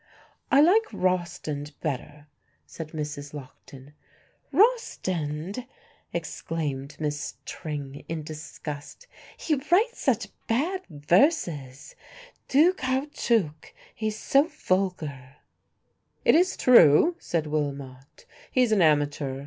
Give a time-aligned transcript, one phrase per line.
[0.51, 2.25] "I like Rostand better,"
[2.65, 3.35] said Mrs.
[3.35, 3.93] Lockton.
[4.51, 5.67] "Rostand!"
[6.11, 9.05] exclaimed Miss Tring, in disgust,
[9.37, 11.93] "he writes such bad verses
[12.47, 15.35] du caoutchouc he's so vulgar."
[16.25, 19.39] "It is true," said Willmott, "he's an amateur.